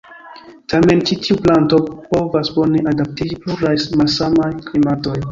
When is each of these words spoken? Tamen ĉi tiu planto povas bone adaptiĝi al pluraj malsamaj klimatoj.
Tamen 0.71 1.01
ĉi 1.09 1.17
tiu 1.25 1.35
planto 1.47 1.79
povas 2.07 2.49
bone 2.55 2.81
adaptiĝi 2.93 3.37
al 3.37 3.43
pluraj 3.43 3.75
malsamaj 4.01 4.49
klimatoj. 4.71 5.15